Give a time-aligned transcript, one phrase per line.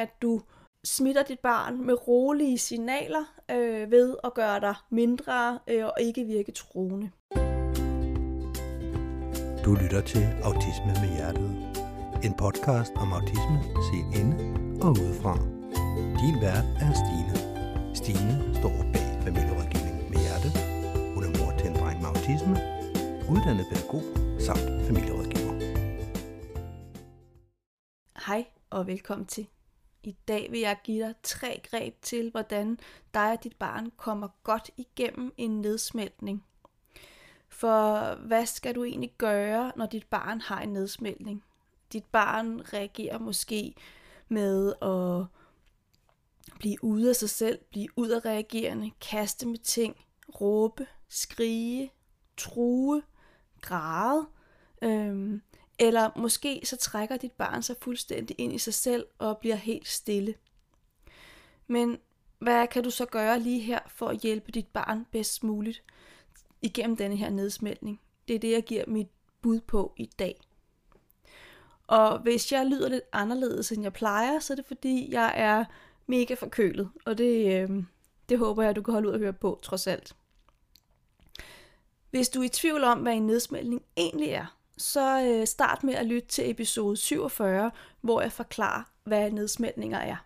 [0.00, 0.40] at du
[0.84, 6.24] smitter dit barn med rolige signaler øh, ved at gøre dig mindre øh, og ikke
[6.24, 7.10] virke troende.
[9.64, 11.50] Du lytter til Autisme med Hjertet.
[12.24, 13.58] En podcast om autisme
[13.88, 14.36] set inde
[14.84, 15.34] og udefra.
[16.20, 17.34] Din vært er Stine.
[18.00, 20.52] Stine står bag familierådgivning med Hjertet.
[21.14, 22.54] Hun er mor til en dreng med autisme,
[23.32, 24.04] uddannet pædagog
[24.46, 25.54] samt familierådgiver.
[28.26, 29.46] Hej og velkommen til.
[30.02, 32.78] I dag vil jeg give dig tre greb til, hvordan
[33.14, 36.44] dig og dit barn kommer godt igennem en nedsmeltning.
[37.48, 41.44] For hvad skal du egentlig gøre, når dit barn har en nedsmeltning?
[41.92, 43.74] Dit barn reagerer måske
[44.28, 45.26] med at
[46.58, 49.96] blive ude af sig selv, blive ud af reagerende, kaste med ting,
[50.40, 51.92] råbe, skrige,
[52.36, 53.02] true,
[53.60, 54.26] græde.
[54.82, 55.42] Øhm,
[55.80, 59.88] eller måske så trækker dit barn sig fuldstændig ind i sig selv og bliver helt
[59.88, 60.34] stille.
[61.66, 61.98] Men
[62.38, 65.82] hvad kan du så gøre lige her for at hjælpe dit barn bedst muligt
[66.62, 68.00] igennem denne her nedsmeltning?
[68.28, 69.08] Det er det, jeg giver mit
[69.42, 70.40] bud på i dag.
[71.86, 75.64] Og hvis jeg lyder lidt anderledes, end jeg plejer, så er det fordi, jeg er
[76.06, 76.90] mega forkølet.
[77.06, 77.84] Og det, øh,
[78.28, 80.16] det håber jeg, du kan holde ud og høre på, trods alt.
[82.10, 85.94] Hvis du er i tvivl om, hvad en nedsmeltning egentlig er, så øh, start med
[85.94, 90.16] at lytte til episode 47, hvor jeg forklarer, hvad nedsmeltninger er.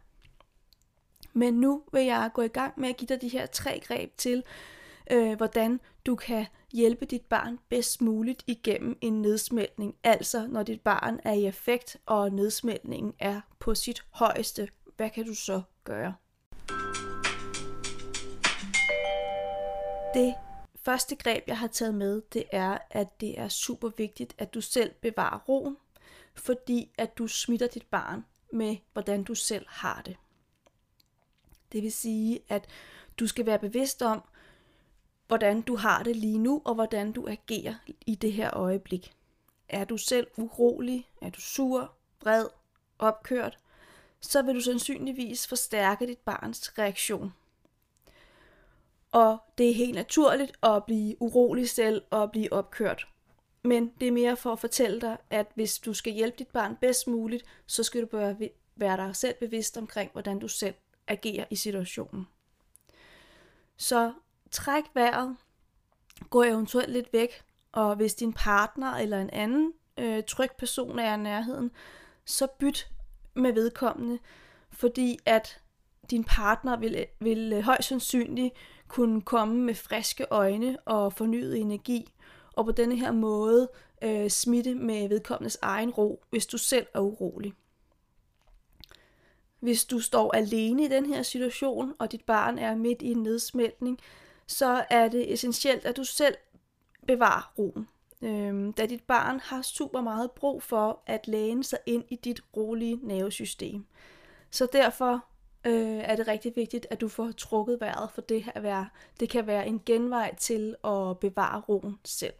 [1.33, 4.17] Men nu vil jeg gå i gang med at give dig de her tre greb
[4.17, 4.43] til,
[5.11, 9.95] øh, hvordan du kan hjælpe dit barn bedst muligt igennem en nedsmeltning.
[10.05, 14.69] Altså når dit barn er i effekt, og nedsmeltningen er på sit højeste.
[14.97, 16.15] Hvad kan du så gøre?
[20.15, 20.35] Det
[20.85, 24.61] første greb, jeg har taget med, det er, at det er super vigtigt, at du
[24.61, 25.77] selv bevarer roen,
[26.35, 30.17] fordi at du smitter dit barn med, hvordan du selv har det.
[31.73, 32.67] Det vil sige, at
[33.19, 34.23] du skal være bevidst om,
[35.27, 37.75] hvordan du har det lige nu, og hvordan du agerer
[38.07, 39.13] i det her øjeblik.
[39.69, 41.08] Er du selv urolig?
[41.20, 41.92] Er du sur,
[42.23, 42.47] vred,
[42.98, 43.58] opkørt?
[44.20, 47.33] Så vil du sandsynligvis forstærke dit barns reaktion
[49.14, 53.08] og det er helt naturligt at blive urolig selv og blive opkørt.
[53.63, 56.77] Men det er mere for at fortælle dig, at hvis du skal hjælpe dit barn
[56.80, 58.36] bedst muligt, så skal du bare
[58.77, 60.75] være dig selv bevidst omkring, hvordan du selv
[61.07, 62.27] agerer i situationen.
[63.77, 64.13] Så
[64.51, 65.36] træk vejret,
[66.31, 67.42] gå eventuelt lidt væk,
[67.73, 71.70] og hvis din partner eller en anden øh, tryg person er i nærheden,
[72.25, 72.91] så byt
[73.35, 74.19] med vedkommende,
[74.70, 75.61] fordi at
[76.11, 78.55] din partner vil, vil øh, højst sandsynligt
[78.89, 82.12] kunne komme med friske øjne og fornyet energi,
[82.52, 83.68] og på denne her måde
[84.02, 87.55] øh, smitte med vedkommendes egen ro, hvis du selv er urolig.
[89.61, 93.22] Hvis du står alene i den her situation, og dit barn er midt i en
[93.22, 93.98] nedsmeltning,
[94.46, 96.34] så er det essentielt, at du selv
[97.06, 97.89] bevarer roen.
[98.22, 102.40] Øhm, da dit barn har super meget brug for at læne sig ind i dit
[102.56, 103.86] rolige nervesystem.
[104.51, 105.24] Så derfor
[105.67, 108.89] øh, er det rigtig vigtigt, at du får trukket vejret, for det, at være,
[109.20, 112.35] det kan være en genvej til at bevare roen selv.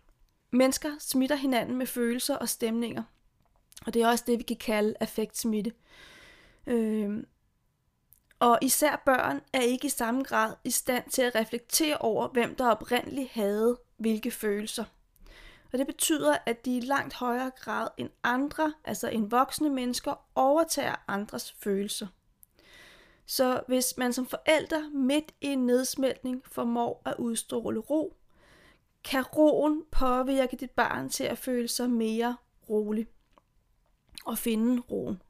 [0.51, 3.03] Mennesker smitter hinanden med følelser og stemninger,
[3.87, 5.73] og det er også det, vi kan kalde affektsmitte.
[6.67, 7.25] Øh,
[8.39, 12.55] og især børn er ikke i samme grad i stand til at reflektere over, hvem
[12.55, 14.85] der oprindeligt havde hvilke følelser.
[15.73, 20.15] Og det betyder, at de i langt højere grad end andre, altså end voksne mennesker,
[20.35, 22.07] overtager andres følelser.
[23.27, 28.17] Så hvis man som forælder midt i en nedsmeltning formår at udstråle ro,
[29.05, 32.37] kan roen påvirke dit barn til at føle sig mere
[32.69, 33.07] rolig
[34.25, 35.23] og finde roen.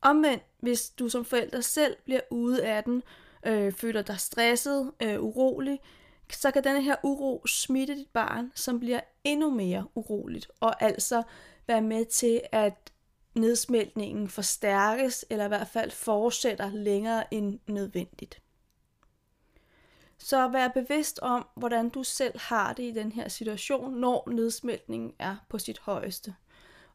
[0.00, 3.02] Omvendt, hvis du som forælder selv bliver ude af den,
[3.46, 5.80] øh, føler dig stresset, øh, urolig,
[6.32, 11.22] så kan denne her uro smitte dit barn, som bliver endnu mere uroligt, og altså
[11.66, 12.92] være med til at
[13.36, 18.42] nedsmeltningen forstærkes, eller i hvert fald fortsætter længere end nødvendigt.
[20.18, 25.12] Så vær bevidst om, hvordan du selv har det i den her situation, når nedsmeltningen
[25.18, 26.34] er på sit højeste.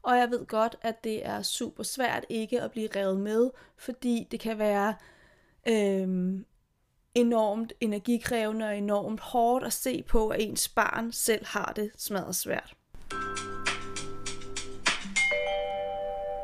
[0.01, 4.27] Og jeg ved godt, at det er super svært ikke at blive revet med, fordi
[4.31, 4.95] det kan være
[5.67, 6.45] øhm,
[7.15, 12.35] enormt energikrævende og enormt hårdt at se på, at ens barn selv har det smadret
[12.35, 12.75] svært.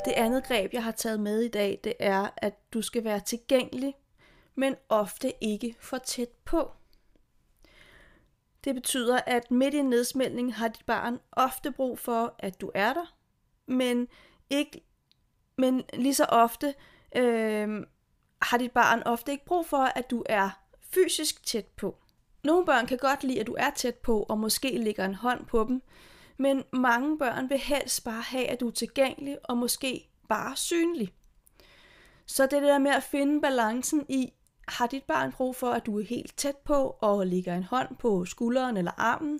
[0.07, 3.19] Det andet greb, jeg har taget med i dag, det er, at du skal være
[3.19, 3.95] tilgængelig,
[4.55, 6.71] men ofte ikke for tæt på.
[8.63, 12.71] Det betyder, at midt i en nedsmeltning har dit barn ofte brug for, at du
[12.75, 13.15] er der,
[13.65, 14.07] men
[14.49, 14.81] ikke
[15.57, 16.73] men lige så ofte
[17.15, 17.83] øh,
[18.41, 20.49] har dit barn ofte ikke brug for, at du er
[20.81, 21.97] fysisk tæt på.
[22.43, 25.45] Nogle børn kan godt lide, at du er tæt på, og måske lægger en hånd
[25.45, 25.81] på dem,
[26.37, 31.13] men mange børn vil helst bare have, at du er tilgængelig, og måske bare synlig.
[32.25, 34.33] Så det der med at finde balancen i,
[34.67, 37.95] har dit barn brug for, at du er helt tæt på og ligger en hånd
[37.95, 39.39] på skulderen eller armen?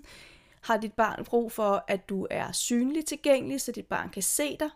[0.62, 4.56] Har dit barn brug for, at du er synlig tilgængelig, så dit barn kan se
[4.60, 4.70] dig?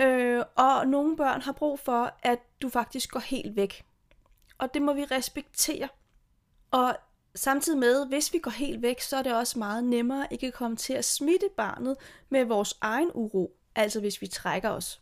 [0.00, 3.84] Øh, og nogle børn har brug for, at du faktisk går helt væk.
[4.58, 5.88] Og det må vi respektere.
[6.70, 6.96] Og
[7.36, 10.54] samtidig med, hvis vi går helt væk, så er det også meget nemmere ikke at
[10.54, 11.96] komme til at smitte barnet
[12.28, 13.56] med vores egen uro.
[13.74, 15.00] Altså hvis vi trækker os.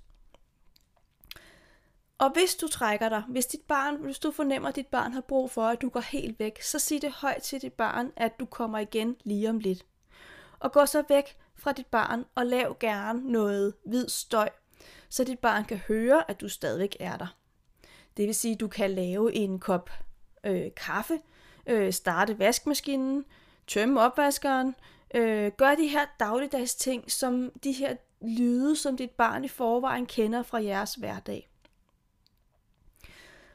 [2.19, 5.21] Og hvis du trækker dig, hvis, dit barn, hvis du fornemmer, at dit barn har
[5.21, 8.41] brug for, at du går helt væk, så sig det højt til dit barn, at
[8.41, 9.87] du kommer igen lige om lidt.
[10.59, 14.49] Og gå så væk fra dit barn og lav gerne noget hvid støj,
[15.09, 17.37] så dit barn kan høre, at du stadigvæk er der.
[18.17, 19.91] Det vil sige, at du kan lave en kop
[20.45, 21.19] øh, kaffe,
[21.67, 23.25] øh, starte vaskemaskinen,
[23.67, 24.75] tømme opvaskeren,
[25.15, 30.07] øh, gør de her dagligdags ting, som de her lyde, som dit barn i forvejen
[30.07, 31.51] kender fra jeres hverdag.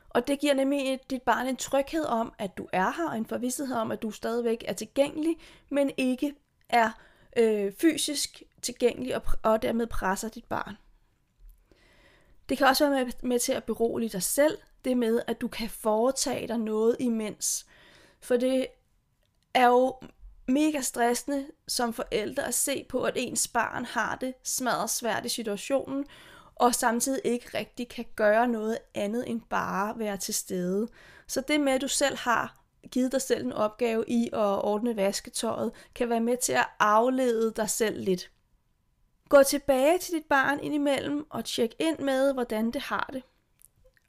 [0.10, 3.26] Og det giver nemlig dit barn en tryghed om, at du er her, og en
[3.26, 5.36] forvidshed om, at du stadigvæk er tilgængelig,
[5.70, 6.36] men ikke
[6.70, 6.92] er
[7.38, 10.78] øh, fysisk tilgængelig og, og dermed presser dit barn.
[12.50, 15.48] Det kan også være med, med til at berolige dig selv, det med, at du
[15.48, 17.66] kan foretage dig noget imens.
[18.22, 18.68] For det
[19.54, 19.96] er jo
[20.48, 25.30] mega stressende som forældre at se på, at ens barn har det smadret svært i
[25.30, 26.06] situationen,
[26.56, 30.88] og samtidig ikke rigtig kan gøre noget andet end bare være til stede.
[31.28, 32.60] Så det med, at du selv har
[32.92, 37.54] givet dig selv en opgave i at ordne vasketøjet, kan være med til at aflede
[37.56, 38.32] dig selv lidt.
[39.30, 43.24] Gå tilbage til dit barn indimellem og tjek ind med, hvordan det har det.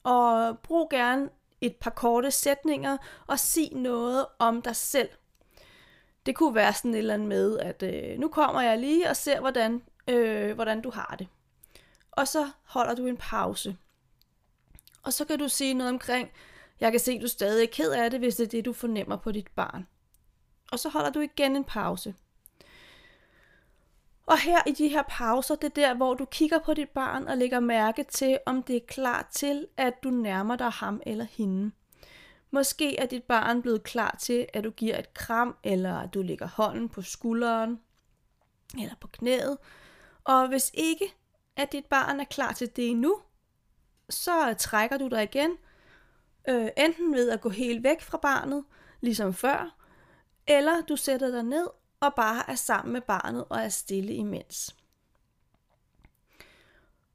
[0.03, 1.29] Og brug gerne
[1.61, 2.97] et par korte sætninger
[3.27, 5.09] og sig noget om dig selv.
[6.27, 9.17] Det kunne være sådan et eller andet med, at øh, nu kommer jeg lige og
[9.17, 11.29] ser, hvordan, øh, hvordan du har det
[12.21, 13.77] og så holder du en pause.
[15.03, 16.31] Og så kan du sige noget omkring,
[16.81, 18.73] jeg kan se, at du stadig er ked af det, hvis det er det, du
[18.73, 19.87] fornemmer på dit barn.
[20.73, 22.15] Og så holder du igen en pause.
[24.31, 27.29] Og her i de her pauser, det er der, hvor du kigger på dit barn
[27.29, 31.25] og lægger mærke til, om det er klar til, at du nærmer dig ham eller
[31.25, 31.73] hende.
[32.51, 36.23] Måske er dit barn blevet klar til, at du giver et kram, eller at du
[36.23, 37.81] lægger hånden på skulderen,
[38.79, 39.59] eller på knæet.
[40.25, 41.15] Og hvis ikke,
[41.57, 43.21] at dit barn er klar til det nu,
[44.11, 45.51] så trækker du dig igen,
[46.49, 48.65] øh, enten ved at gå helt væk fra barnet,
[49.01, 49.77] ligesom før,
[50.47, 51.67] eller du sætter dig ned
[52.01, 54.77] og bare er sammen med barnet og er stille imens.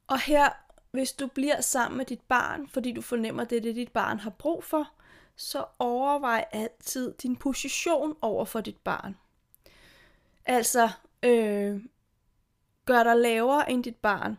[0.07, 0.49] Og her,
[0.91, 3.91] hvis du bliver sammen med dit barn, fordi du fornemmer, at det er det, dit
[3.91, 4.91] barn har brug for,
[5.35, 9.17] så overvej altid din position over for dit barn.
[10.45, 10.89] Altså,
[11.23, 11.81] øh,
[12.85, 14.37] gør dig lavere end dit barn.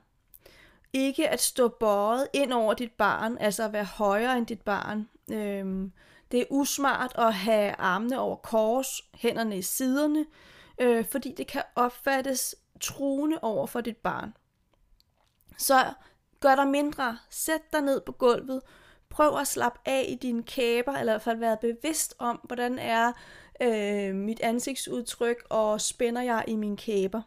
[0.93, 5.09] Ikke at stå bøjet ind over dit barn, altså at være højere end dit barn.
[5.33, 5.91] Øh,
[6.33, 10.27] det er usmart at have armene over kors, hænderne i siderne,
[10.79, 14.35] øh, fordi det kan opfattes truende over for dit barn.
[15.59, 15.93] Så
[16.41, 17.19] gør dig mindre.
[17.31, 18.63] Sæt dig ned på gulvet.
[19.09, 22.79] Prøv at slappe af i dine kæber, eller i hvert fald være bevidst om, hvordan
[22.79, 23.13] er
[23.63, 27.23] øh, mit ansigtsudtryk, og spænder jeg i mine kæber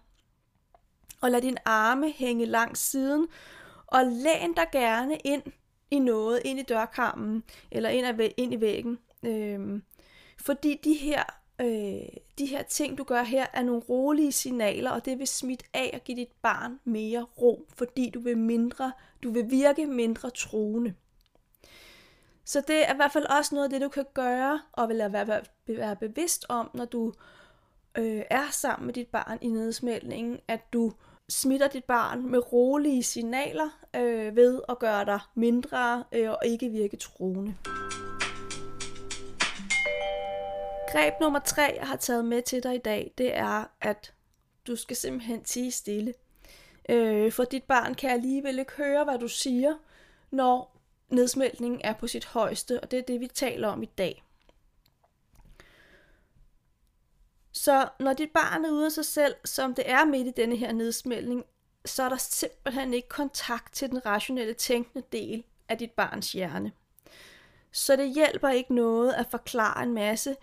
[1.21, 3.27] og lad din arme hænge langs siden,
[3.87, 5.43] og læn dig gerne ind
[5.91, 8.99] i noget, ind i dørkarmen, eller ind, af, ind i væggen.
[9.25, 9.81] Øh,
[10.37, 11.23] fordi de her,
[11.61, 15.65] øh, de her ting, du gør her, er nogle rolige signaler, og det vil smitte
[15.73, 18.91] af og give dit barn mere ro, fordi du vil, mindre,
[19.23, 20.93] du vil virke mindre truende.
[22.45, 24.97] Så det er i hvert fald også noget af det, du kan gøre, og vil
[24.97, 27.13] være, være bevidst om, når du
[27.97, 30.93] øh, er sammen med dit barn i nedsmældningen, at du
[31.29, 36.69] smitter dit barn med rolige signaler øh, ved at gøre dig mindre øh, og ikke
[36.69, 37.55] virke truende.
[40.91, 44.13] Greb nummer tre, jeg har taget med til dig i dag, det er, at
[44.67, 46.13] du skal simpelthen tige stille.
[46.89, 49.73] Øh, for dit barn kan alligevel ikke høre, hvad du siger,
[50.31, 50.77] når
[51.09, 54.23] nedsmeltningen er på sit højeste, og det er det, vi taler om i dag.
[57.63, 60.55] Så når dit barn er ude af sig selv, som det er midt i denne
[60.55, 61.45] her nedsmeltning,
[61.85, 66.71] så er der simpelthen ikke kontakt til den rationelle tænkende del af dit barns hjerne.
[67.71, 70.35] Så det hjælper ikke noget at forklare en masse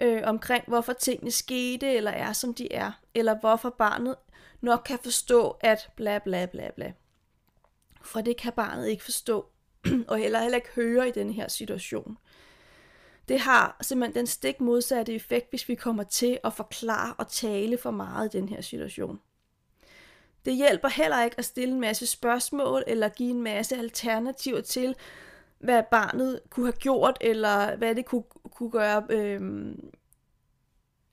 [0.00, 4.16] øh, omkring, hvorfor tingene skete eller er, som de er, eller hvorfor barnet
[4.60, 6.92] nok kan forstå, at bla bla bla bla.
[8.02, 9.46] For det kan barnet ikke forstå
[10.08, 12.18] og heller heller ikke høre i den her situation.
[13.32, 17.78] Det har simpelthen den stik modsatte effekt, hvis vi kommer til at forklare og tale
[17.78, 19.20] for meget i den her situation.
[20.44, 24.94] Det hjælper heller ikke at stille en masse spørgsmål eller give en masse alternativer til,
[25.58, 29.74] hvad barnet kunne have gjort, eller hvad det kunne, kunne gøre, øh,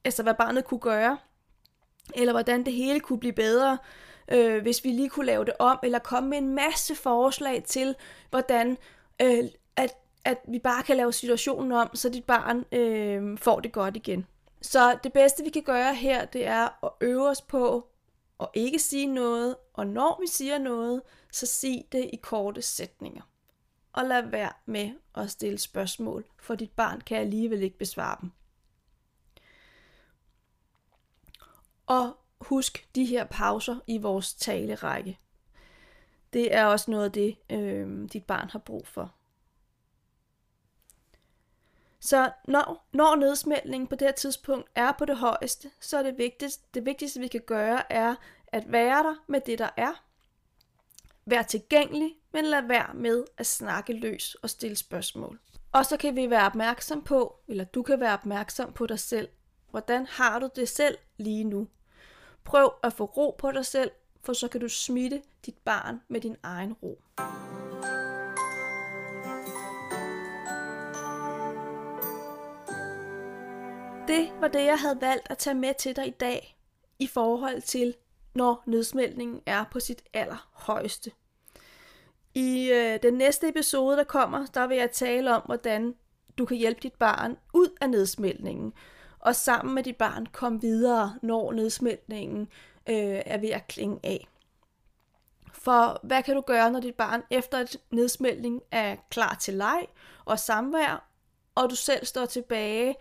[0.06, 1.18] altså hvad barnet kunne gøre,
[2.16, 3.78] eller hvordan det hele kunne blive bedre,
[4.32, 7.96] øh, hvis vi lige kunne lave det om, eller komme med en masse forslag til,
[8.30, 8.78] hvordan
[9.22, 9.44] øh,
[9.76, 9.96] at,
[10.26, 14.28] at vi bare kan lave situationen om, så dit barn øh, får det godt igen.
[14.62, 17.88] Så det bedste vi kan gøre her, det er at øve os på
[18.40, 23.22] at ikke sige noget, og når vi siger noget, så sig det i korte sætninger.
[23.94, 28.32] Og lad være med at stille spørgsmål, for dit barn kan alligevel ikke besvare dem.
[31.88, 35.20] Og husk de her pauser i vores talerække.
[36.34, 39.14] Det er også noget af det, øh, dit barn har brug for.
[42.02, 46.18] Så når, når nedsmeltningen på det her tidspunkt er på det højeste, så er det
[46.18, 48.16] vigtigste, det vigtigste, vi kan gøre, er
[48.48, 50.04] at være der med det, der er.
[51.26, 55.40] Vær tilgængelig, men lad være med at snakke løs og stille spørgsmål.
[55.72, 59.28] Og så kan vi være opmærksom på, eller du kan være opmærksom på dig selv.
[59.70, 61.68] Hvordan har du det selv lige nu?
[62.44, 63.92] Prøv at få ro på dig selv,
[64.24, 67.02] for så kan du smitte dit barn med din egen ro.
[74.10, 76.58] Det var det, jeg havde valgt at tage med til dig i dag
[77.00, 77.96] i forhold til,
[78.36, 81.12] når nedsmeltningen er på sit allerhøjeste.
[82.34, 85.96] I øh, den næste episode, der kommer, der vil jeg tale om, hvordan
[86.38, 88.74] du kan hjælpe dit barn ud af nedsmeltningen,
[89.20, 92.42] og sammen med dit barn komme videre, når nedsmeltningen
[92.90, 94.28] øh, er ved at klinge af.
[95.54, 99.88] For hvad kan du gøre, når dit barn efter et nedsmeltning er klar til leg
[100.26, 101.10] og samvær,
[101.56, 102.96] og du selv står tilbage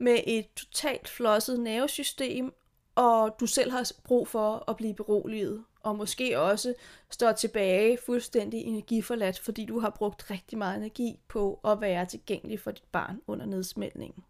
[0.00, 2.54] med et totalt flosset nervesystem,
[2.94, 6.74] og du selv har brug for at blive beroliget, og måske også
[7.10, 12.60] står tilbage fuldstændig energiforladt, fordi du har brugt rigtig meget energi på at være tilgængelig
[12.60, 14.24] for dit barn under nedsmeltningen.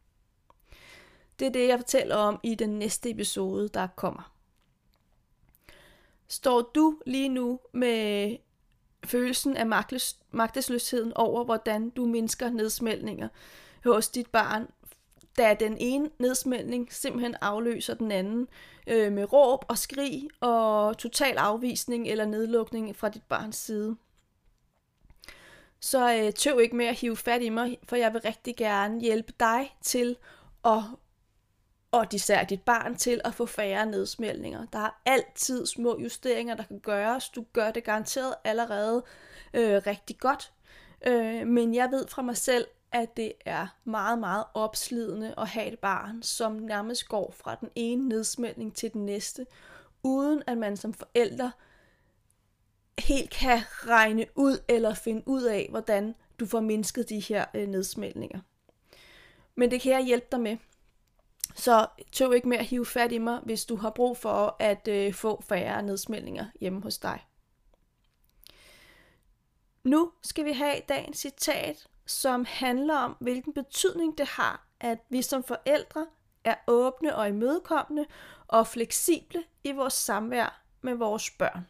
[1.39, 4.35] Det er det, jeg fortæller om i den næste episode, der kommer.
[6.29, 8.37] Står du lige nu med
[9.05, 9.67] følelsen af
[10.31, 13.29] magtesløsheden over, hvordan du mindsker nedsmeltninger
[13.85, 14.69] hos dit barn,
[15.38, 18.49] da den ene nedsmeltning simpelthen afløser den anden
[18.87, 23.96] øh, med råb og skrig og total afvisning eller nedlukning fra dit barns side.
[25.80, 29.00] Så øh, tøv ikke med at hive fat i mig, for jeg vil rigtig gerne
[29.00, 30.16] hjælpe dig til
[30.64, 30.82] at
[31.92, 34.66] og især dit barn til at få færre nedsmeltninger.
[34.72, 37.28] Der er altid små justeringer, der kan gøres.
[37.28, 39.04] Du gør det garanteret allerede
[39.54, 40.52] øh, rigtig godt.
[41.06, 45.73] Øh, men jeg ved fra mig selv, at det er meget, meget opslidende at have
[45.73, 49.47] et barn, som nærmest går fra den ene nedsmeltning til den næste,
[50.02, 51.50] uden at man som forælder
[52.99, 57.68] helt kan regne ud eller finde ud af, hvordan du får mindsket de her øh,
[57.68, 58.40] nedsmeltninger.
[59.54, 60.56] Men det kan jeg hjælpe dig med.
[61.54, 64.88] Så tøv ikke med at hive fat i mig, hvis du har brug for at
[64.88, 67.26] øh, få færre nedsmeltninger hjemme hos dig.
[69.85, 75.23] Nu skal vi have dagens citat, som handler om, hvilken betydning det har, at vi
[75.23, 76.07] som forældre
[76.45, 78.07] er åbne og imødekommende
[78.49, 81.67] og fleksible i vores samvær med vores børn.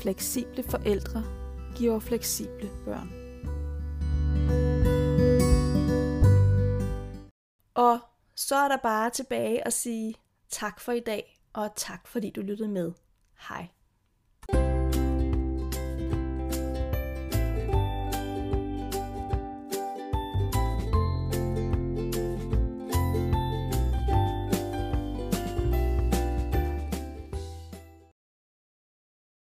[0.00, 1.22] Fleksible forældre
[1.76, 3.12] giver fleksible børn.
[7.74, 7.98] Og
[8.36, 10.14] så er der bare tilbage at sige
[10.48, 12.92] tak for i dag, og tak fordi du lyttede med.
[13.48, 13.68] Hej.